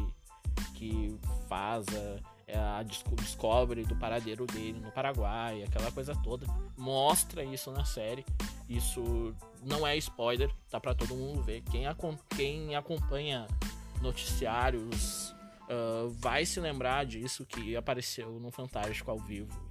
[0.73, 1.15] que
[1.47, 1.85] faz
[2.51, 6.47] a, a descobre do paradeiro dele no Paraguai, aquela coisa toda.
[6.75, 8.25] Mostra isso na série.
[8.67, 11.61] Isso não é spoiler, tá para todo mundo ver.
[11.61, 11.83] Quem,
[12.35, 13.47] quem acompanha
[14.01, 15.31] noticiários
[15.69, 19.69] uh, vai se lembrar disso que apareceu no Fantástico ao vivo.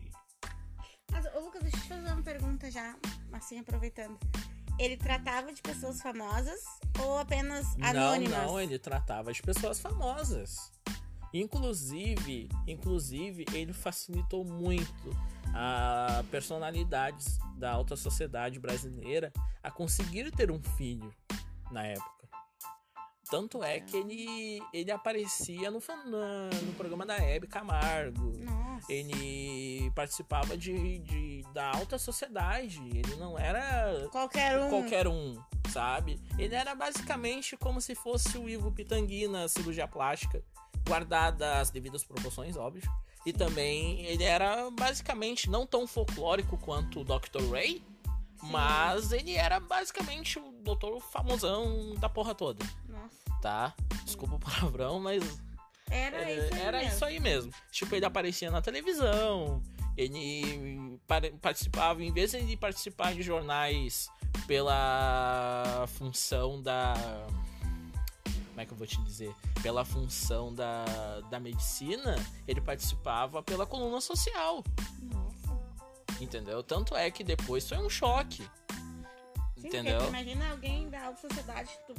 [1.10, 2.94] Mas, ô Lucas, deixa eu te fazer uma pergunta já,
[3.32, 4.18] assim, aproveitando.
[4.78, 6.60] Ele tratava de pessoas famosas
[7.02, 8.38] ou apenas anônimas?
[8.38, 10.72] Não, não, ele tratava de pessoas famosas.
[11.32, 15.10] Inclusive, inclusive, ele facilitou muito
[15.54, 21.12] a personalidades da alta sociedade brasileira a conseguir ter um filho
[21.70, 22.17] na época.
[23.30, 28.32] Tanto é que ele, ele aparecia no, no programa da Hebe Camargo.
[28.38, 28.90] Nossa.
[28.90, 32.80] Ele participava de, de, da alta sociedade.
[32.86, 34.70] Ele não era qualquer um.
[34.70, 35.38] qualquer um,
[35.70, 36.18] sabe?
[36.38, 40.42] Ele era basicamente como se fosse o Ivo Pitangui na cirurgia plástica.
[40.86, 42.90] Guardada as devidas proporções, óbvio.
[43.26, 47.42] E também ele era basicamente não tão folclórico quanto o Dr.
[47.50, 47.82] Ray.
[48.40, 48.46] Sim.
[48.50, 52.64] Mas ele era basicamente o doutor famosão da porra toda.
[53.40, 53.74] Tá?
[54.04, 55.22] Desculpa o palavrão, mas.
[55.90, 56.94] Era, era, isso, aí era mesmo.
[56.94, 57.52] isso aí mesmo.
[57.70, 59.62] Tipo, ele aparecia na televisão,
[59.96, 61.00] ele
[61.40, 64.08] participava, em vez de participar de jornais
[64.46, 66.94] pela função da.
[68.24, 69.34] Como é que eu vou te dizer?
[69.62, 70.84] Pela função da,
[71.30, 74.64] da medicina, ele participava pela coluna social.
[75.00, 75.60] Nossa.
[76.20, 76.62] Entendeu?
[76.62, 78.42] Tanto é que depois foi um choque.
[79.56, 80.08] Sim, entendeu?
[80.08, 81.94] Imagina alguém da alta sociedade, tu,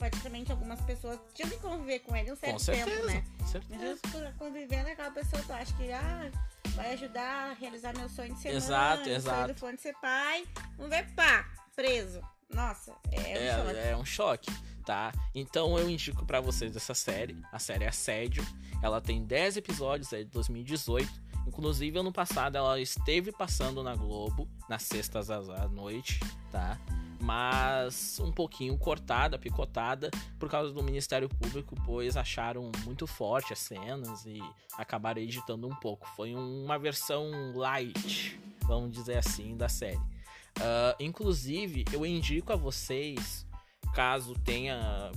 [0.00, 3.24] praticamente algumas pessoas tinham que conviver com ele um certo com certeza, tempo, né?
[3.38, 4.00] Com certeza.
[4.38, 6.30] Convivendo com aquela pessoa, tu acha que ah,
[6.74, 9.58] vai ajudar a realizar meu sonho de ser exato, mãe, exato.
[9.58, 12.22] sonho do de ser pai, vamos ver, pá, preso.
[12.48, 13.78] Nossa, é um é, choque.
[13.78, 14.50] É um choque,
[14.84, 15.12] tá?
[15.34, 17.36] Então eu indico para vocês essa série.
[17.52, 18.44] A série é Assédio.
[18.82, 21.30] Ela tem 10 episódios, é de 2018.
[21.46, 26.18] Inclusive, ano passado ela esteve passando na Globo, nas sextas à noite,
[26.50, 26.78] tá?
[27.20, 33.58] Mas um pouquinho cortada, picotada, por causa do Ministério Público, pois acharam muito forte as
[33.58, 34.40] cenas e
[34.78, 36.08] acabaram editando um pouco.
[36.16, 39.98] Foi uma versão light, vamos dizer assim, da série.
[39.98, 43.46] Uh, inclusive, eu indico a vocês,
[43.94, 45.10] caso tenha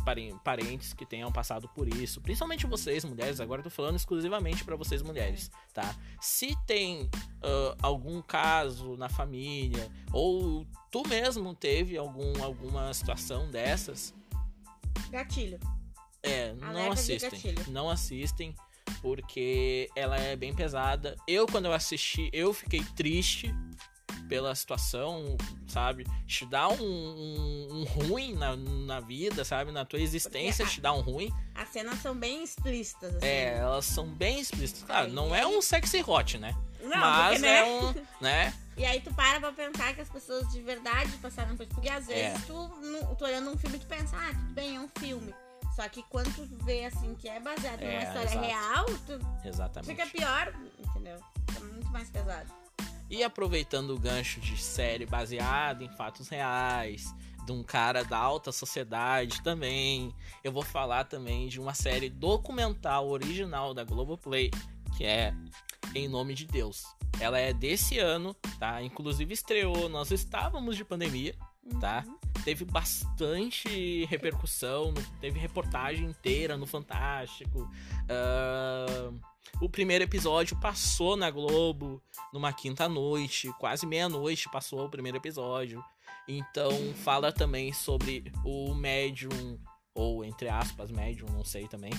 [0.43, 4.75] parentes que tenham passado por isso, principalmente vocês, mulheres, agora eu tô falando exclusivamente para
[4.75, 5.95] vocês, mulheres, tá?
[6.19, 14.13] Se tem uh, algum caso na família, ou tu mesmo teve algum, alguma situação dessas.
[15.09, 15.59] Gatilho.
[16.23, 17.55] É, não Alerta assistem.
[17.67, 18.55] Não assistem.
[19.01, 21.15] Porque ela é bem pesada.
[21.27, 23.53] Eu, quando eu assisti, eu fiquei triste
[24.27, 26.05] pela situação, sabe?
[26.25, 29.71] Te dá um, um, um ruim na, na vida, sabe?
[29.71, 31.31] Na tua existência, a- te dá um ruim.
[31.55, 33.25] As cenas são bem explícitas, assim.
[33.25, 34.83] É, elas são bem explícitas.
[34.83, 36.55] Claro, É, não é um sexy hot, né?
[36.81, 37.59] Não, Mas porque, né?
[37.59, 37.93] é um.
[38.21, 38.53] né?
[38.75, 41.75] E aí tu para pra pensar que as pessoas de verdade passaram por isso.
[41.75, 42.45] Porque às vezes É.
[42.47, 42.69] tu,
[43.19, 45.31] tu olhando um filme, tu pensa, ah, tudo bem, é um filme.
[45.75, 48.45] Só que quando tu vê assim que é baseado numa É, história exato.
[48.45, 49.95] real, tu Exatamente.
[49.95, 51.19] fica pior, entendeu?
[51.51, 52.51] Fica muito mais pesado.
[53.09, 57.13] E aproveitando o gancho de série baseada em fatos reais,
[57.45, 60.13] de um cara da alta sociedade também,
[60.43, 64.49] eu vou falar também de uma série documental original da Globoplay,
[64.97, 65.33] que é
[65.93, 66.85] Em Nome de Deus.
[67.19, 68.81] Ela é desse ano, tá?
[68.81, 71.35] Inclusive estreou, nós estávamos de pandemia,
[71.79, 72.03] tá?
[72.07, 72.17] Uhum.
[72.43, 77.69] Teve bastante repercussão, teve reportagem inteira no Fantástico.
[78.09, 79.11] Ah,
[79.61, 82.01] o primeiro episódio passou na Globo
[82.33, 85.83] numa quinta noite, quase meia-noite passou o primeiro episódio.
[86.27, 86.71] Então
[87.03, 89.59] fala também sobre o médium,
[89.93, 91.91] ou entre aspas, médium, não sei também,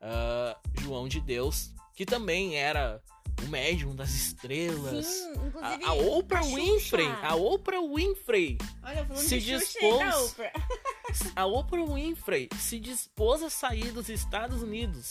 [0.00, 3.00] ah, João de Deus, que também era
[3.44, 5.06] o médium das estrelas.
[5.06, 5.28] Sim,
[5.62, 5.84] A, inclusive.
[5.84, 6.42] a Oprah a.
[6.42, 10.52] Winfrey, a Oprah Winfrey Olha, se Xuxa dispôs- Oprah.
[11.36, 15.10] a Oprah Winfrey se dispôs a sair dos Estados Unidos.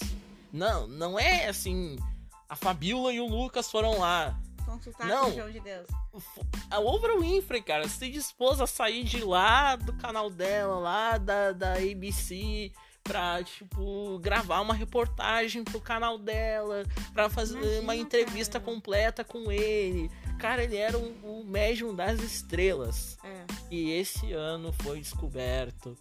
[0.57, 1.97] Não, não é assim.
[2.49, 4.35] A Fabiola e o Lucas foram lá.
[4.65, 5.31] Consultar Não.
[5.31, 5.87] com o de Deus.
[6.69, 11.51] A Oprah Winfrey, cara, se dispôs a sair de lá do canal dela, lá da,
[11.51, 12.71] da ABC,
[13.03, 18.73] pra, tipo, gravar uma reportagem pro canal dela, pra fazer Imagina, uma entrevista cara.
[18.73, 20.11] completa com ele.
[20.39, 23.17] Cara, ele era o, o médium das estrelas.
[23.23, 23.45] É.
[23.71, 25.97] E esse ano foi descoberto,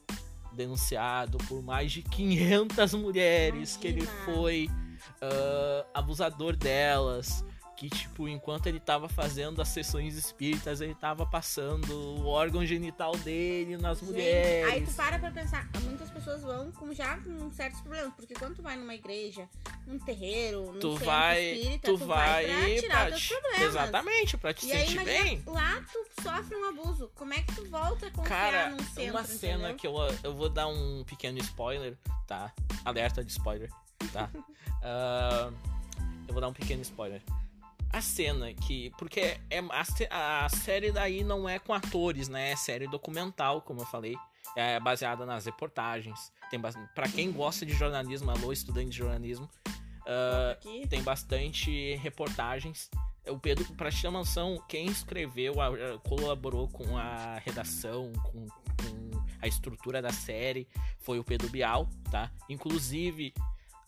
[0.57, 4.25] denunciado por mais de 500 mulheres que ele Imagina.
[4.25, 4.69] foi
[5.21, 7.45] ah, abusador delas,
[7.77, 13.13] que, tipo, enquanto ele tava fazendo as sessões espíritas, ele tava passando o órgão genital
[13.19, 14.73] dele nas Gente, mulheres.
[14.73, 18.57] Aí tu para pra pensar, muitas pessoas vão com já com certos problemas, porque quando
[18.57, 19.47] tu vai numa igreja,
[19.87, 23.69] num terreiro, num tu vai, espírita, tu vai pra tirar pra os te- teus problemas.
[23.69, 25.43] Exatamente, pra te E aí, sentir imagina, bem.
[25.47, 27.11] lá tu sofre um abuso.
[27.15, 29.77] Como é que tu volta a confiar Cara, num centro, uma cena entendeu?
[29.77, 31.95] que eu, eu vou dar um pequeno spoiler,
[32.27, 32.51] tá?
[32.87, 33.71] Alerta de spoiler,
[34.13, 34.31] tá?
[34.89, 35.51] Ah,
[36.29, 37.21] eu vou dar um pequeno spoiler.
[37.93, 38.91] A cena que.
[38.99, 39.59] Porque é,
[40.11, 42.51] a, a série daí não é com atores, né?
[42.51, 44.17] É série documental, como eu falei.
[44.57, 46.33] É baseada nas reportagens.
[46.51, 46.61] Tem
[46.95, 49.49] pra quem gosta de jornalismo, alô, estudante de jornalismo,
[50.53, 50.87] Aqui.
[50.89, 52.91] tem bastante reportagens.
[53.27, 55.57] O Pedro, pra te ter noção, quem escreveu,
[56.05, 60.69] colaborou com a redação, com, com a estrutura da série,
[61.01, 62.31] foi o Pedro Bial, tá?
[62.49, 63.35] Inclusive,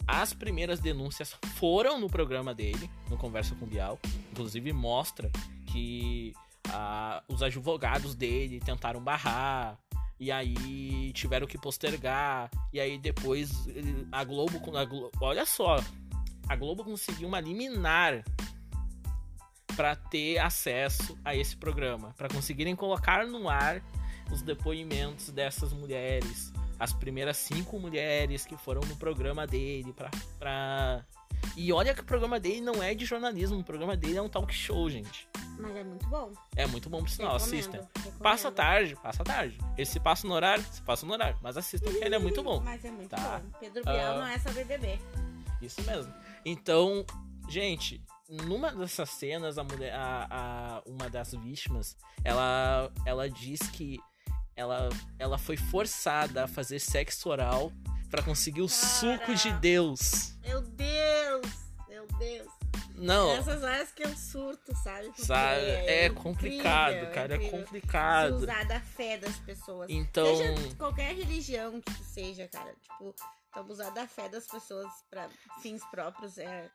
[0.09, 3.99] as primeiras denúncias foram no programa dele, no Conversa com Bial.
[4.33, 5.31] Inclusive, mostra
[5.66, 6.33] que
[6.71, 9.79] ah, os advogados dele tentaram barrar.
[10.18, 12.51] E aí tiveram que postergar.
[12.73, 13.68] E aí depois
[14.11, 15.77] a Globo, a Glo- olha só,
[16.49, 18.25] a Globo conseguiu uma liminar
[19.77, 23.81] para ter acesso a esse programa, para conseguirem colocar no ar
[24.33, 31.04] os depoimentos dessas mulheres, as primeiras cinco mulheres que foram no programa dele, pra, pra...
[31.56, 34.28] e olha que o programa dele não é de jornalismo, o programa dele é um
[34.28, 35.28] talk show, gente.
[35.58, 36.32] Mas é muito bom.
[36.54, 37.78] É muito bom, por sinal, assistam.
[37.96, 38.18] recomendo.
[38.22, 39.58] Passa tarde, passa tarde.
[39.76, 41.36] Ele se passa no horário, se passa no horário.
[41.42, 42.60] Mas assistam que ele é muito bom.
[42.60, 43.40] Mas é muito Tá.
[43.40, 43.50] bom.
[43.58, 44.18] Pedro Bial Ah.
[44.18, 45.00] não é só BBB.
[45.60, 46.14] Isso mesmo.
[46.44, 47.04] Então,
[47.48, 53.98] gente, numa dessas cenas, a mulher, a, a- uma das vítimas, ela, ela diz que
[54.59, 54.88] ela,
[55.21, 57.73] ela foi forçada a fazer sexo oral
[58.11, 59.53] pra conseguir o suco de.
[59.53, 60.35] Deus.
[60.42, 61.47] Meu Deus!
[61.88, 62.49] Meu Deus.
[62.97, 65.07] Não, Essas horas que eu surto, sabe?
[65.07, 65.61] Porque sabe?
[65.61, 67.59] É, incrível, complicado, cara, é incrível.
[67.59, 68.35] Se complicado.
[68.35, 69.88] usar da fé das pessoas.
[69.88, 72.75] Então, Seja qualquer religião que seja, cara.
[72.83, 73.14] Tipo,
[73.53, 75.29] abusar da fé das pessoas pra
[75.62, 76.68] fins próprios é.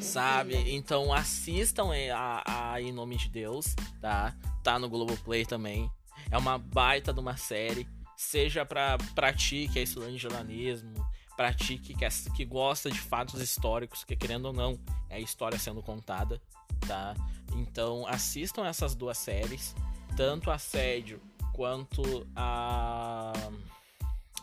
[0.00, 0.54] sabe?
[0.54, 0.72] horrível.
[0.74, 4.34] Então assistam a, a Em Nome de Deus, tá?
[4.64, 5.90] Tá no Globoplay também.
[6.30, 7.88] É uma baita de uma série.
[8.16, 10.94] Seja pra, pra ti que é estudante de jornalismo,
[11.36, 15.20] pra ti que, quer, que gosta de fatos históricos, que querendo ou não, é a
[15.20, 16.40] história sendo contada,
[16.88, 17.14] tá?
[17.54, 19.74] Então assistam essas duas séries,
[20.16, 21.20] tanto Assédio
[21.52, 23.32] quanto a,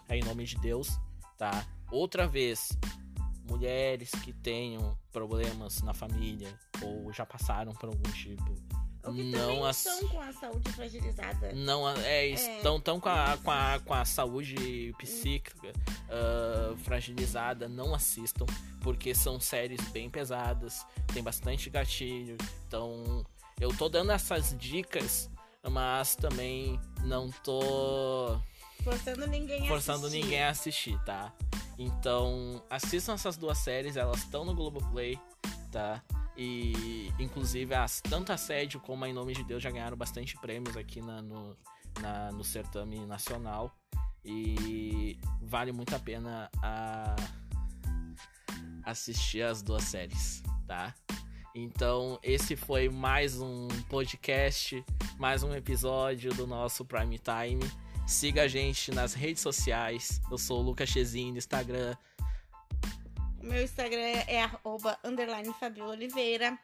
[0.07, 0.99] a Em Nome de Deus,
[1.35, 1.65] tá?
[1.91, 2.77] Outra vez,
[3.49, 8.55] mulheres que tenham problemas na família ou já passaram por algum tipo,
[9.03, 11.51] Que não ass- estão com a saúde fragilizada.
[11.53, 15.73] não é, estão tão com, a, com, a, com a saúde psíquica
[16.09, 18.45] ah, fragilizada, não assistam,
[18.81, 22.37] porque são séries bem pesadas, tem bastante gatilho,
[22.67, 23.25] então
[23.59, 25.29] eu tô dando essas dicas,
[25.69, 28.39] mas também não tô
[28.83, 30.23] Forçando ninguém a forçando assistir.
[30.23, 31.31] ninguém a assistir, tá?
[31.79, 35.17] Então, assistam essas duas séries, elas estão no Globoplay,
[35.73, 36.03] tá?
[36.37, 40.77] E, inclusive, as, tanto Assédio como a Em Nome de Deus já ganharam bastante prêmios
[40.77, 41.57] aqui na, no,
[41.99, 43.75] na- no certame nacional.
[44.23, 47.15] E vale muito a pena a,
[48.85, 50.93] assistir as duas séries, tá?
[51.55, 54.83] Então, esse foi mais um podcast,
[55.19, 57.63] mais um episódio do nosso Prime Time.
[58.07, 60.21] Siga a gente nas redes sociais.
[60.31, 61.95] Eu sou o Lucas Chezin no Instagram.
[63.43, 66.57] Meu Instagram é arroba, underline Fabio Oliveira.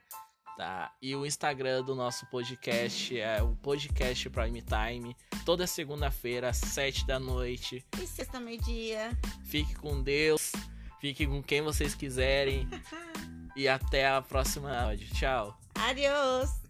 [0.57, 0.93] Tá?
[1.01, 5.15] E o Instagram do nosso podcast é o Podcast Prime Time.
[5.45, 7.85] Toda segunda-feira, às 7 da noite.
[8.01, 9.11] E sexta meio-dia.
[9.45, 10.53] Fique com Deus.
[11.01, 12.65] Fique com quem vocês quiserem.
[13.57, 14.95] e até a próxima.
[15.13, 15.59] Tchau.
[15.75, 16.68] Adiós!